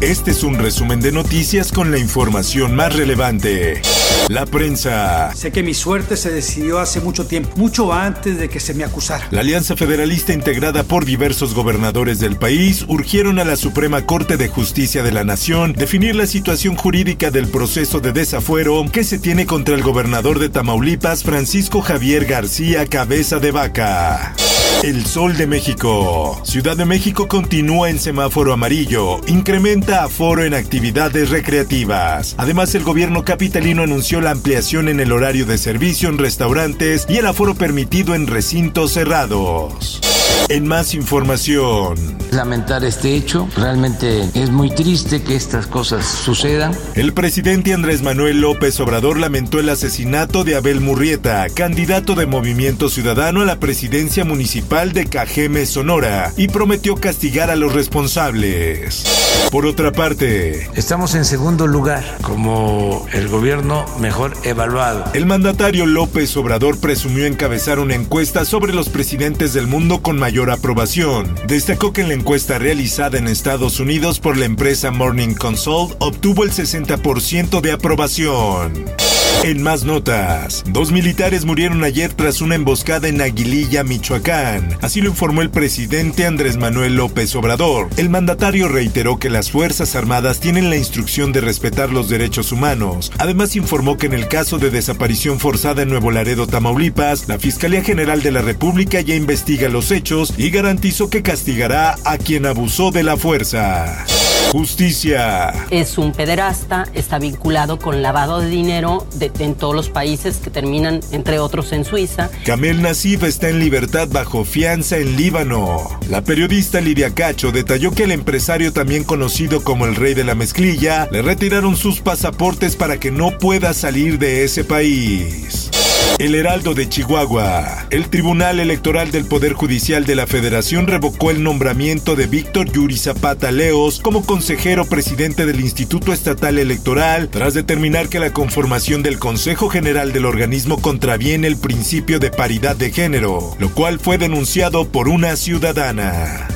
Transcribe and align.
Este 0.00 0.32
es 0.32 0.42
un 0.42 0.58
resumen 0.58 1.00
de 1.00 1.12
noticias 1.12 1.72
con 1.72 1.90
la 1.90 1.98
información 1.98 2.74
más 2.74 2.94
relevante. 2.94 3.80
La 4.28 4.44
prensa. 4.44 5.34
Sé 5.34 5.52
que 5.52 5.62
mi 5.62 5.74
suerte 5.74 6.16
se 6.16 6.30
decidió 6.30 6.78
hace 6.78 7.00
mucho 7.00 7.26
tiempo, 7.26 7.50
mucho 7.56 7.92
antes 7.92 8.38
de 8.38 8.48
que 8.48 8.60
se 8.60 8.74
me 8.74 8.84
acusara. 8.84 9.26
La 9.30 9.40
Alianza 9.40 9.76
Federalista 9.76 10.32
integrada 10.32 10.82
por 10.82 11.04
diversos 11.04 11.54
gobernadores 11.54 12.20
del 12.20 12.36
país 12.36 12.84
urgieron 12.88 13.38
a 13.38 13.44
la 13.44 13.56
Suprema 13.56 14.04
Corte 14.04 14.36
de 14.36 14.48
Justicia 14.48 15.02
de 15.02 15.12
la 15.12 15.24
Nación 15.24 15.72
definir 15.72 16.16
la 16.16 16.26
situación 16.26 16.76
jurídica 16.76 17.30
del 17.30 17.48
proceso 17.48 18.00
de 18.00 18.12
desafuero 18.12 18.84
que 18.90 19.04
se 19.04 19.18
tiene 19.18 19.46
contra 19.46 19.74
el 19.74 19.82
gobernador 19.82 20.38
de 20.38 20.48
Tamaulipas, 20.48 21.22
Francisco 21.22 21.80
Javier 21.80 22.24
García 22.24 22.86
Cabeza 22.86 23.38
de 23.38 23.50
Vaca. 23.50 24.34
El 24.82 25.06
Sol 25.06 25.36
de 25.36 25.46
México. 25.46 26.40
Ciudad 26.44 26.76
de 26.76 26.84
México 26.84 27.28
continúa 27.28 27.88
en 27.88 27.98
semáforo 27.98 28.52
amarillo, 28.52 29.20
incrementa 29.26 30.04
aforo 30.04 30.44
en 30.44 30.54
actividades 30.54 31.30
recreativas. 31.30 32.34
Además, 32.38 32.74
el 32.74 32.82
gobierno 32.82 33.24
capitalino 33.24 33.82
anunció 33.82 34.20
la 34.20 34.30
ampliación 34.30 34.88
en 34.88 35.00
el 35.00 35.12
horario 35.12 35.46
de 35.46 35.58
servicio 35.58 36.08
en 36.08 36.18
restaurantes 36.18 37.06
y 37.08 37.16
el 37.16 37.26
aforo 37.26 37.54
permitido 37.54 38.14
en 38.14 38.26
recintos 38.26 38.92
cerrados. 38.92 40.00
En 40.50 40.68
más 40.68 40.92
información. 40.92 41.96
Lamentar 42.30 42.84
este 42.84 43.16
hecho, 43.16 43.48
realmente 43.56 44.28
es 44.34 44.50
muy 44.50 44.68
triste 44.68 45.22
que 45.22 45.36
estas 45.36 45.66
cosas 45.66 46.04
sucedan. 46.04 46.76
El 46.94 47.14
presidente 47.14 47.72
Andrés 47.72 48.02
Manuel 48.02 48.42
López 48.42 48.78
Obrador 48.80 49.18
lamentó 49.18 49.58
el 49.58 49.70
asesinato 49.70 50.44
de 50.44 50.56
Abel 50.56 50.82
Murrieta, 50.82 51.46
candidato 51.48 52.14
de 52.14 52.26
Movimiento 52.26 52.90
Ciudadano 52.90 53.40
a 53.40 53.46
la 53.46 53.58
presidencia 53.58 54.26
municipal 54.26 54.92
de 54.92 55.06
Cajeme, 55.06 55.64
Sonora, 55.64 56.30
y 56.36 56.48
prometió 56.48 56.96
castigar 56.96 57.50
a 57.50 57.56
los 57.56 57.72
responsables. 57.72 59.04
Por 59.50 59.64
otra 59.64 59.92
parte, 59.92 60.68
estamos 60.74 61.14
en 61.14 61.24
segundo 61.24 61.66
lugar 61.66 62.04
como 62.20 63.06
el 63.12 63.28
gobierno 63.28 63.86
mejor 63.98 64.34
evaluado. 64.42 65.04
El 65.14 65.24
mandatario 65.24 65.86
López 65.86 66.36
Obrador 66.36 66.78
presumió 66.78 67.24
encabezar 67.24 67.78
una 67.78 67.94
encuesta 67.94 68.44
sobre 68.44 68.74
los 68.74 68.90
presidentes 68.90 69.54
del 69.54 69.68
mundo 69.68 70.02
con 70.02 70.18
mayor 70.18 70.33
aprobación. 70.42 71.32
Destacó 71.46 71.92
que 71.92 72.02
en 72.02 72.08
la 72.08 72.14
encuesta 72.14 72.58
realizada 72.58 73.18
en 73.18 73.28
Estados 73.28 73.78
Unidos 73.78 74.18
por 74.18 74.36
la 74.36 74.44
empresa 74.44 74.90
Morning 74.90 75.34
Consult 75.34 75.94
obtuvo 76.00 76.42
el 76.42 76.50
60% 76.50 77.60
de 77.60 77.72
aprobación. 77.72 79.03
En 79.42 79.62
más 79.62 79.84
notas, 79.84 80.64
dos 80.68 80.90
militares 80.90 81.44
murieron 81.44 81.84
ayer 81.84 82.12
tras 82.14 82.40
una 82.40 82.54
emboscada 82.54 83.08
en 83.08 83.20
Aguililla, 83.20 83.84
Michoacán. 83.84 84.78
Así 84.80 85.02
lo 85.02 85.10
informó 85.10 85.42
el 85.42 85.50
presidente 85.50 86.24
Andrés 86.26 86.56
Manuel 86.56 86.96
López 86.96 87.34
Obrador. 87.34 87.88
El 87.96 88.08
mandatario 88.08 88.68
reiteró 88.68 89.18
que 89.18 89.28
las 89.28 89.50
Fuerzas 89.50 89.96
Armadas 89.96 90.40
tienen 90.40 90.70
la 90.70 90.76
instrucción 90.76 91.32
de 91.32 91.42
respetar 91.42 91.90
los 91.90 92.08
derechos 92.08 92.52
humanos. 92.52 93.12
Además 93.18 93.54
informó 93.56 93.98
que 93.98 94.06
en 94.06 94.14
el 94.14 94.28
caso 94.28 94.58
de 94.58 94.70
desaparición 94.70 95.38
forzada 95.38 95.82
en 95.82 95.90
Nuevo 95.90 96.10
Laredo, 96.10 96.46
Tamaulipas, 96.46 97.28
la 97.28 97.38
Fiscalía 97.38 97.82
General 97.82 98.22
de 98.22 98.30
la 98.30 98.40
República 98.40 99.00
ya 99.02 99.14
investiga 99.14 99.68
los 99.68 99.90
hechos 99.90 100.32
y 100.38 100.50
garantizó 100.50 101.10
que 101.10 101.22
castigará 101.22 101.96
a 102.04 102.16
quien 102.16 102.46
abusó 102.46 102.90
de 102.90 103.02
la 103.02 103.16
fuerza. 103.16 104.06
Justicia. 104.50 105.52
Es 105.70 105.98
un 105.98 106.12
pederasta, 106.12 106.86
está 106.94 107.18
vinculado 107.18 107.78
con 107.78 108.02
lavado 108.02 108.40
de 108.40 108.48
dinero 108.48 109.06
de, 109.14 109.30
en 109.40 109.54
todos 109.54 109.74
los 109.74 109.88
países 109.90 110.36
que 110.36 110.50
terminan, 110.50 111.00
entre 111.10 111.38
otros, 111.38 111.72
en 111.72 111.84
Suiza. 111.84 112.30
Kamel 112.44 112.80
Nassif 112.82 113.24
está 113.24 113.48
en 113.48 113.58
libertad 113.58 114.08
bajo 114.10 114.44
fianza 114.44 114.98
en 114.98 115.16
Líbano. 115.16 115.98
La 116.08 116.22
periodista 116.22 116.80
Lidia 116.80 117.14
Cacho 117.14 117.52
detalló 117.52 117.90
que 117.90 118.04
el 118.04 118.12
empresario 118.12 118.72
también 118.72 119.04
conocido 119.04 119.62
como 119.62 119.86
el 119.86 119.96
rey 119.96 120.14
de 120.14 120.24
la 120.24 120.34
mezclilla 120.34 121.08
le 121.10 121.22
retiraron 121.22 121.76
sus 121.76 122.00
pasaportes 122.00 122.76
para 122.76 122.98
que 122.98 123.10
no 123.10 123.38
pueda 123.38 123.74
salir 123.74 124.18
de 124.18 124.44
ese 124.44 124.64
país. 124.64 125.70
El 126.18 126.34
Heraldo 126.34 126.74
de 126.74 126.88
Chihuahua. 126.88 127.86
El 127.90 128.08
Tribunal 128.08 128.60
Electoral 128.60 129.10
del 129.10 129.26
Poder 129.26 129.52
Judicial 129.52 130.06
de 130.06 130.14
la 130.14 130.26
Federación 130.26 130.86
revocó 130.86 131.30
el 131.30 131.42
nombramiento 131.42 132.14
de 132.16 132.26
Víctor 132.26 132.70
Yuri 132.70 132.96
Zapata 132.96 133.50
Leos 133.50 134.00
como 134.00 134.24
consejero 134.24 134.84
presidente 134.84 135.44
del 135.44 135.60
Instituto 135.60 136.12
Estatal 136.12 136.58
Electoral 136.58 137.28
tras 137.28 137.52
determinar 137.54 138.08
que 138.08 138.20
la 138.20 138.32
conformación 138.32 139.02
del 139.02 139.18
Consejo 139.18 139.68
General 139.68 140.12
del 140.12 140.24
organismo 140.24 140.80
contraviene 140.80 141.48
el 141.48 141.56
principio 141.56 142.18
de 142.18 142.30
paridad 142.30 142.76
de 142.76 142.90
género, 142.92 143.56
lo 143.58 143.70
cual 143.70 143.98
fue 143.98 144.16
denunciado 144.16 144.88
por 144.88 145.08
una 145.08 145.36
ciudadana. 145.36 146.48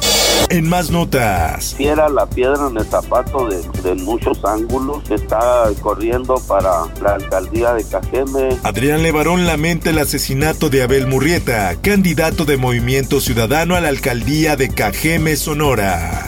En 0.50 0.68
más 0.68 0.90
notas. 0.90 1.74
Fiera 1.74 2.08
la 2.08 2.26
piedra 2.26 2.68
en 2.68 2.76
el 2.76 2.84
zapato 2.86 3.48
de, 3.48 3.62
de, 3.82 3.94
muchos 3.96 4.42
ángulos. 4.44 5.10
Está 5.10 5.70
corriendo 5.82 6.36
para 6.46 6.70
la 7.02 7.14
alcaldía 7.14 7.74
de 7.74 7.84
Cajeme. 7.84 8.56
Adrián 8.62 9.02
Levarón 9.02 9.46
lamenta 9.46 9.90
el 9.90 9.98
asesinato 9.98 10.70
de 10.70 10.82
Abel 10.82 11.06
Murrieta, 11.06 11.76
candidato 11.82 12.44
de 12.44 12.56
Movimiento 12.56 13.20
Ciudadano 13.20 13.76
a 13.76 13.80
la 13.80 13.88
alcaldía 13.88 14.56
de 14.56 14.70
Cajeme, 14.70 15.36
Sonora. 15.36 16.27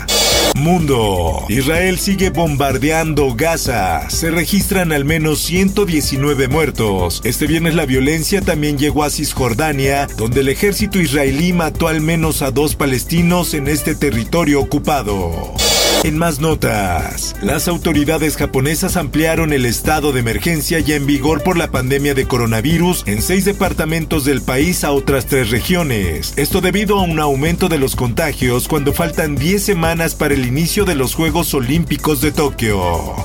Mundo. 0.56 1.44
Israel 1.48 1.98
sigue 1.98 2.30
bombardeando 2.30 3.34
Gaza. 3.34 4.08
Se 4.10 4.30
registran 4.30 4.92
al 4.92 5.04
menos 5.04 5.40
119 5.40 6.48
muertos. 6.48 7.20
Este 7.24 7.46
viernes 7.46 7.74
la 7.74 7.86
violencia 7.86 8.42
también 8.42 8.78
llegó 8.78 9.04
a 9.04 9.10
Cisjordania, 9.10 10.06
donde 10.16 10.40
el 10.40 10.48
ejército 10.48 11.00
israelí 11.00 11.52
mató 11.52 11.88
al 11.88 12.00
menos 12.00 12.42
a 12.42 12.50
dos 12.50 12.74
palestinos 12.74 13.54
en 13.54 13.68
este 13.68 13.94
territorio 13.94 14.60
ocupado. 14.60 15.54
En 16.02 16.16
más 16.16 16.40
notas, 16.40 17.36
las 17.42 17.68
autoridades 17.68 18.36
japonesas 18.36 18.96
ampliaron 18.96 19.52
el 19.52 19.66
estado 19.66 20.12
de 20.12 20.20
emergencia 20.20 20.80
ya 20.80 20.96
en 20.96 21.06
vigor 21.06 21.42
por 21.42 21.58
la 21.58 21.70
pandemia 21.70 22.14
de 22.14 22.26
coronavirus 22.26 23.04
en 23.06 23.20
seis 23.20 23.44
departamentos 23.44 24.24
del 24.24 24.40
país 24.40 24.82
a 24.84 24.92
otras 24.92 25.26
tres 25.26 25.50
regiones. 25.50 26.32
Esto 26.36 26.62
debido 26.62 26.98
a 26.98 27.02
un 27.02 27.20
aumento 27.20 27.68
de 27.68 27.78
los 27.78 27.96
contagios 27.96 28.66
cuando 28.66 28.94
faltan 28.94 29.36
10 29.36 29.62
semanas 29.62 30.14
para 30.14 30.32
el 30.34 30.46
inicio 30.46 30.86
de 30.86 30.94
los 30.94 31.14
Juegos 31.14 31.52
Olímpicos 31.52 32.22
de 32.22 32.32
Tokio. 32.32 33.16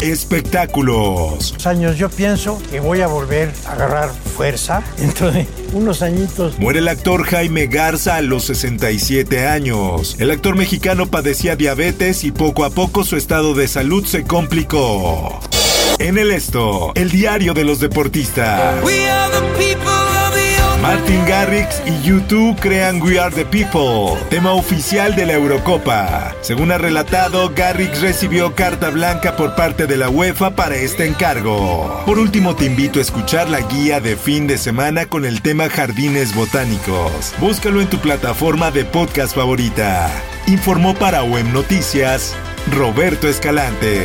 Espectáculos. 0.00 1.54
años 1.66 1.96
yo 1.96 2.08
pienso 2.08 2.60
que 2.70 2.80
voy 2.80 3.02
a 3.02 3.06
volver 3.06 3.52
a 3.66 3.72
agarrar 3.72 4.10
fuerza 4.32 4.82
dentro 4.98 5.30
de 5.30 5.46
unos 5.72 6.02
añitos. 6.02 6.58
Muere 6.58 6.80
el 6.80 6.88
actor 6.88 7.24
Jaime 7.24 7.66
Garza 7.66 8.16
a 8.16 8.22
los 8.22 8.44
67 8.44 9.46
años. 9.46 10.16
El 10.18 10.30
actor 10.30 10.56
mexicano 10.56 11.06
padecía 11.06 11.54
diabetes 11.54 12.24
y 12.24 12.32
poco 12.32 12.64
a 12.64 12.70
poco 12.70 13.04
su 13.04 13.16
estado 13.16 13.54
de 13.54 13.68
salud 13.68 14.04
se 14.04 14.24
complicó. 14.24 15.40
En 15.98 16.18
el 16.18 16.32
esto, 16.32 16.92
el 16.94 17.10
diario 17.10 17.54
de 17.54 17.64
los 17.64 17.78
deportistas. 17.78 18.82
Martin 20.82 21.24
Garrix 21.26 21.80
y 21.86 22.02
YouTube 22.02 22.58
crean 22.58 23.00
We 23.00 23.20
Are 23.20 23.32
the 23.32 23.44
People, 23.44 24.20
tema 24.30 24.52
oficial 24.52 25.14
de 25.14 25.26
la 25.26 25.34
Eurocopa. 25.34 26.34
Según 26.40 26.72
ha 26.72 26.78
relatado, 26.78 27.52
Garrix 27.54 28.00
recibió 28.00 28.56
carta 28.56 28.90
blanca 28.90 29.36
por 29.36 29.54
parte 29.54 29.86
de 29.86 29.96
la 29.96 30.10
UEFA 30.10 30.56
para 30.56 30.74
este 30.74 31.06
encargo. 31.06 32.02
Por 32.04 32.18
último, 32.18 32.56
te 32.56 32.64
invito 32.64 32.98
a 32.98 33.02
escuchar 33.02 33.48
la 33.48 33.60
guía 33.60 34.00
de 34.00 34.16
fin 34.16 34.48
de 34.48 34.58
semana 34.58 35.06
con 35.06 35.24
el 35.24 35.40
tema 35.40 35.70
Jardines 35.70 36.34
Botánicos. 36.34 37.32
Búscalo 37.38 37.80
en 37.80 37.88
tu 37.88 37.98
plataforma 37.98 38.72
de 38.72 38.84
podcast 38.84 39.36
favorita. 39.36 40.10
Informó 40.48 40.94
para 40.96 41.22
OEM 41.22 41.52
Noticias, 41.52 42.34
Roberto 42.72 43.28
Escalante. 43.28 44.04